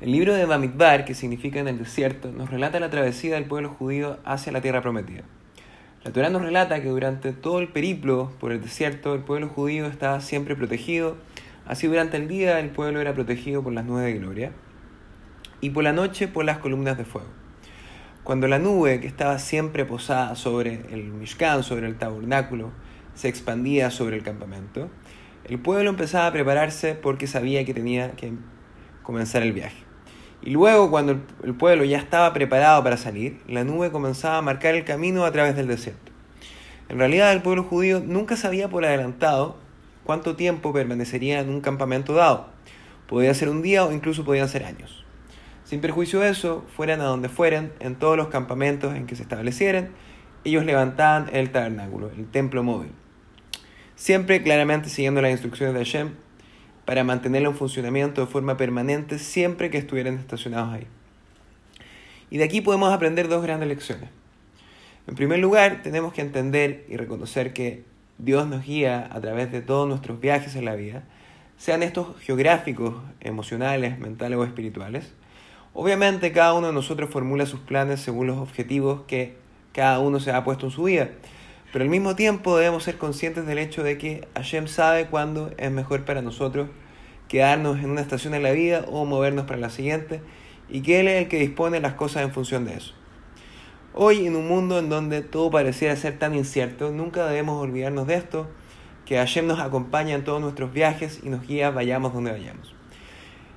El 0.00 0.12
libro 0.12 0.32
de 0.32 0.44
Bamidbar, 0.44 1.04
que 1.04 1.12
significa 1.12 1.58
en 1.58 1.66
el 1.66 1.76
desierto, 1.76 2.30
nos 2.30 2.50
relata 2.50 2.78
la 2.78 2.88
travesía 2.88 3.34
del 3.34 3.46
pueblo 3.46 3.70
judío 3.70 4.18
hacia 4.24 4.52
la 4.52 4.60
tierra 4.60 4.80
prometida. 4.80 5.24
La 6.04 6.12
Torah 6.12 6.30
nos 6.30 6.42
relata 6.42 6.80
que 6.80 6.88
durante 6.88 7.32
todo 7.32 7.58
el 7.58 7.66
periplo 7.66 8.30
por 8.38 8.52
el 8.52 8.62
desierto 8.62 9.12
el 9.12 9.22
pueblo 9.22 9.48
judío 9.48 9.86
estaba 9.86 10.20
siempre 10.20 10.54
protegido, 10.54 11.16
así 11.66 11.88
durante 11.88 12.16
el 12.16 12.28
día 12.28 12.60
el 12.60 12.70
pueblo 12.70 13.00
era 13.00 13.12
protegido 13.12 13.64
por 13.64 13.72
las 13.72 13.84
nubes 13.86 14.04
de 14.04 14.20
gloria 14.20 14.52
y 15.60 15.70
por 15.70 15.82
la 15.82 15.92
noche 15.92 16.28
por 16.28 16.44
las 16.44 16.58
columnas 16.58 16.96
de 16.96 17.04
fuego. 17.04 17.26
Cuando 18.22 18.46
la 18.46 18.60
nube, 18.60 19.00
que 19.00 19.08
estaba 19.08 19.40
siempre 19.40 19.84
posada 19.84 20.36
sobre 20.36 20.74
el 20.92 21.06
Mishkan, 21.06 21.64
sobre 21.64 21.88
el 21.88 21.98
tabernáculo, 21.98 22.70
se 23.14 23.26
expandía 23.26 23.90
sobre 23.90 24.16
el 24.16 24.22
campamento, 24.22 24.90
el 25.44 25.58
pueblo 25.58 25.90
empezaba 25.90 26.28
a 26.28 26.32
prepararse 26.32 26.94
porque 26.94 27.26
sabía 27.26 27.64
que 27.64 27.74
tenía 27.74 28.12
que 28.12 28.32
comenzar 29.02 29.42
el 29.42 29.52
viaje. 29.52 29.87
Y 30.48 30.52
luego, 30.52 30.90
cuando 30.90 31.20
el 31.42 31.54
pueblo 31.54 31.84
ya 31.84 31.98
estaba 31.98 32.32
preparado 32.32 32.82
para 32.82 32.96
salir, 32.96 33.38
la 33.46 33.64
nube 33.64 33.90
comenzaba 33.90 34.38
a 34.38 34.40
marcar 34.40 34.74
el 34.74 34.86
camino 34.86 35.26
a 35.26 35.30
través 35.30 35.54
del 35.54 35.66
desierto. 35.66 36.10
En 36.88 36.98
realidad, 36.98 37.34
el 37.34 37.42
pueblo 37.42 37.64
judío 37.64 38.00
nunca 38.00 38.34
sabía 38.34 38.70
por 38.70 38.86
adelantado 38.86 39.58
cuánto 40.04 40.36
tiempo 40.36 40.72
permanecería 40.72 41.40
en 41.40 41.50
un 41.50 41.60
campamento 41.60 42.14
dado. 42.14 42.46
Podía 43.08 43.34
ser 43.34 43.50
un 43.50 43.60
día 43.60 43.84
o 43.84 43.92
incluso 43.92 44.24
podían 44.24 44.48
ser 44.48 44.64
años. 44.64 45.04
Sin 45.64 45.82
perjuicio 45.82 46.20
de 46.20 46.30
eso, 46.30 46.64
fueran 46.74 47.02
a 47.02 47.04
donde 47.04 47.28
fueran, 47.28 47.70
en 47.80 47.96
todos 47.96 48.16
los 48.16 48.28
campamentos 48.28 48.96
en 48.96 49.04
que 49.06 49.16
se 49.16 49.24
establecieran, 49.24 49.90
ellos 50.44 50.64
levantaban 50.64 51.28
el 51.30 51.52
tabernáculo, 51.52 52.10
el 52.16 52.26
templo 52.26 52.62
móvil. 52.62 52.92
Siempre 53.96 54.42
claramente 54.42 54.88
siguiendo 54.88 55.20
las 55.20 55.30
instrucciones 55.30 55.74
de 55.74 55.80
Hashem 55.80 56.12
para 56.88 57.04
mantenerlo 57.04 57.50
en 57.50 57.54
funcionamiento 57.54 58.22
de 58.22 58.26
forma 58.26 58.56
permanente 58.56 59.18
siempre 59.18 59.68
que 59.68 59.76
estuvieran 59.76 60.14
estacionados 60.14 60.72
ahí. 60.72 60.86
Y 62.30 62.38
de 62.38 62.44
aquí 62.44 62.62
podemos 62.62 62.94
aprender 62.94 63.28
dos 63.28 63.42
grandes 63.42 63.68
lecciones. 63.68 64.08
En 65.06 65.14
primer 65.14 65.38
lugar, 65.38 65.82
tenemos 65.82 66.14
que 66.14 66.22
entender 66.22 66.86
y 66.88 66.96
reconocer 66.96 67.52
que 67.52 67.84
Dios 68.16 68.48
nos 68.48 68.64
guía 68.64 69.06
a 69.12 69.20
través 69.20 69.52
de 69.52 69.60
todos 69.60 69.86
nuestros 69.86 70.18
viajes 70.18 70.56
en 70.56 70.64
la 70.64 70.76
vida, 70.76 71.04
sean 71.58 71.82
estos 71.82 72.18
geográficos, 72.20 72.94
emocionales, 73.20 73.98
mentales 73.98 74.38
o 74.38 74.44
espirituales, 74.44 75.12
Obviamente 75.74 76.32
cada 76.32 76.54
uno 76.54 76.68
de 76.68 76.72
nosotros 76.72 77.10
formula 77.10 77.44
sus 77.44 77.60
planes 77.60 78.00
según 78.00 78.26
los 78.26 78.38
objetivos 78.38 79.02
que 79.06 79.36
cada 79.74 79.98
uno 79.98 80.20
se 80.20 80.32
ha 80.32 80.42
puesto 80.42 80.66
en 80.66 80.72
su 80.72 80.84
vida, 80.84 81.10
pero 81.72 81.84
al 81.84 81.90
mismo 81.90 82.16
tiempo 82.16 82.56
debemos 82.56 82.84
ser 82.84 82.96
conscientes 82.98 83.46
del 83.46 83.58
hecho 83.58 83.82
de 83.82 83.98
que 83.98 84.26
Hashem 84.34 84.68
sabe 84.68 85.06
cuándo 85.06 85.50
es 85.58 85.70
mejor 85.70 86.04
para 86.04 86.22
nosotros 86.22 86.68
quedarnos 87.28 87.78
en 87.78 87.90
una 87.90 88.00
estación 88.00 88.32
de 88.32 88.40
la 88.40 88.52
vida 88.52 88.84
o 88.88 89.04
movernos 89.04 89.44
para 89.44 89.60
la 89.60 89.70
siguiente, 89.70 90.22
y 90.70 90.80
que 90.80 91.00
Él 91.00 91.08
es 91.08 91.22
el 91.22 91.28
que 91.28 91.38
dispone 91.38 91.80
las 91.80 91.94
cosas 91.94 92.22
en 92.22 92.32
función 92.32 92.64
de 92.64 92.74
eso. 92.74 92.94
Hoy, 93.94 94.26
en 94.26 94.36
un 94.36 94.48
mundo 94.48 94.78
en 94.78 94.88
donde 94.88 95.22
todo 95.22 95.50
pareciera 95.50 95.94
ser 95.96 96.18
tan 96.18 96.34
incierto, 96.34 96.90
nunca 96.90 97.26
debemos 97.26 97.62
olvidarnos 97.62 98.06
de 98.06 98.14
esto, 98.14 98.48
que 99.04 99.16
Hashem 99.16 99.46
nos 99.46 99.60
acompaña 99.60 100.14
en 100.14 100.24
todos 100.24 100.40
nuestros 100.40 100.72
viajes 100.72 101.20
y 101.22 101.30
nos 101.30 101.46
guía 101.46 101.70
vayamos 101.70 102.12
donde 102.12 102.30
vayamos. 102.30 102.74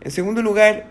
En 0.00 0.10
segundo 0.10 0.42
lugar, 0.42 0.86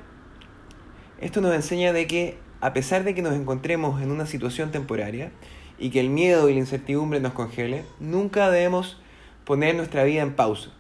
esto 1.20 1.42
nos 1.42 1.54
enseña 1.54 1.92
de 1.94 2.08
que 2.08 2.38
a 2.62 2.74
pesar 2.74 3.04
de 3.04 3.14
que 3.14 3.22
nos 3.22 3.34
encontremos 3.34 4.02
en 4.02 4.12
una 4.12 4.26
situación 4.26 4.72
temporaria 4.72 5.32
y 5.78 5.90
que 5.90 6.00
el 6.00 6.10
miedo 6.10 6.50
y 6.50 6.54
la 6.54 6.60
incertidumbre 6.60 7.20
nos 7.20 7.34
congele, 7.34 7.84
nunca 8.00 8.50
debemos 8.50 8.98
poner 9.44 9.76
nuestra 9.76 10.04
vida 10.04 10.22
en 10.22 10.34
pausa. 10.34 10.72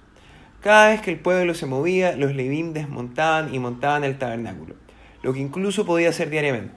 Cada 0.61 0.89
vez 0.89 1.01
que 1.01 1.11
el 1.11 1.19
pueblo 1.19 1.53
se 1.53 1.67
movía, 1.67 2.15
los 2.15 2.33
Levim 2.33 2.73
desmontaban 2.73 3.53
y 3.53 3.59
montaban 3.59 4.03
el 4.03 4.17
tabernáculo, 4.17 4.75
lo 5.21 5.33
que 5.33 5.39
incluso 5.39 5.85
podía 5.85 6.09
hacer 6.09 6.29
diariamente. 6.29 6.73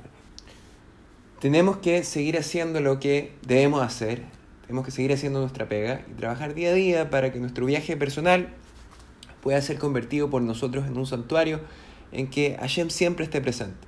Tenemos 1.41 1.79
que 1.79 2.03
seguir 2.03 2.37
haciendo 2.37 2.81
lo 2.81 2.99
que 2.99 3.33
debemos 3.47 3.83
hacer, 3.83 4.23
tenemos 4.63 4.85
que 4.85 4.91
seguir 4.91 5.13
haciendo 5.13 5.41
nuestra 5.41 5.69
pega 5.69 6.03
y 6.11 6.15
trabajar 6.15 6.53
día 6.53 6.71
a 6.71 6.75
día 6.75 7.11
para 7.11 7.33
que 7.33 7.39
nuestro 7.39 7.65
viaje 7.65 7.97
personal 7.97 8.49
pueda 9.43 9.63
ser 9.63 9.79
convertido 9.79 10.29
por 10.29 10.43
nosotros 10.43 10.87
en 10.87 10.99
un 10.99 11.07
santuario 11.07 11.61
en 12.13 12.29
que 12.29 12.57
Hashem 12.61 12.91
siempre 12.91 13.25
esté 13.25 13.41
presente. 13.41 13.87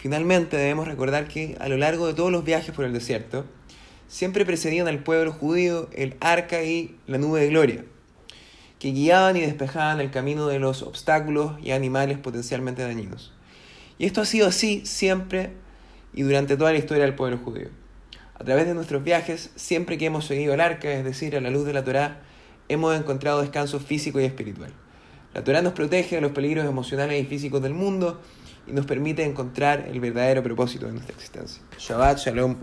Finalmente 0.00 0.56
debemos 0.56 0.88
recordar 0.88 1.28
que 1.28 1.58
a 1.60 1.68
lo 1.68 1.76
largo 1.76 2.06
de 2.06 2.14
todos 2.14 2.32
los 2.32 2.42
viajes 2.42 2.74
por 2.74 2.86
el 2.86 2.92
desierto, 2.94 3.44
siempre 4.08 4.46
precedían 4.46 4.88
al 4.88 5.02
pueblo 5.02 5.30
judío 5.30 5.90
el 5.92 6.16
arca 6.20 6.62
y 6.64 6.96
la 7.06 7.18
nube 7.18 7.40
de 7.40 7.48
gloria, 7.48 7.84
que 8.78 8.92
guiaban 8.92 9.36
y 9.36 9.42
despejaban 9.42 10.00
el 10.00 10.10
camino 10.10 10.46
de 10.46 10.58
los 10.58 10.82
obstáculos 10.82 11.52
y 11.62 11.72
animales 11.72 12.16
potencialmente 12.16 12.80
dañinos. 12.80 13.34
Y 13.98 14.06
esto 14.06 14.22
ha 14.22 14.24
sido 14.24 14.48
así 14.48 14.86
siempre 14.86 15.50
y 16.14 16.22
durante 16.22 16.56
toda 16.56 16.72
la 16.72 16.78
historia 16.78 17.04
del 17.04 17.14
pueblo 17.14 17.36
judío. 17.36 17.68
A 18.36 18.44
través 18.44 18.64
de 18.66 18.72
nuestros 18.72 19.04
viajes, 19.04 19.50
siempre 19.54 19.98
que 19.98 20.06
hemos 20.06 20.24
seguido 20.24 20.54
el 20.54 20.62
arca, 20.62 20.90
es 20.90 21.04
decir, 21.04 21.36
a 21.36 21.42
la 21.42 21.50
luz 21.50 21.66
de 21.66 21.74
la 21.74 21.84
Torá, 21.84 22.22
hemos 22.70 22.98
encontrado 22.98 23.42
descanso 23.42 23.80
físico 23.80 24.18
y 24.18 24.24
espiritual. 24.24 24.72
La 25.34 25.44
Torah 25.44 25.60
nos 25.60 25.74
protege 25.74 26.16
de 26.16 26.22
los 26.22 26.32
peligros 26.32 26.64
emocionales 26.64 27.22
y 27.22 27.26
físicos 27.26 27.60
del 27.60 27.74
mundo 27.74 28.18
y 28.66 28.72
nos 28.72 28.86
permite 28.86 29.24
encontrar 29.24 29.88
el 29.90 30.00
verdadero 30.00 30.42
propósito 30.42 30.86
de 30.86 30.92
nuestra 30.92 31.14
existencia. 31.14 31.62
Shabbat 31.78 32.18
Shalom. 32.18 32.56